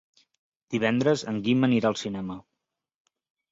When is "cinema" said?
2.07-2.41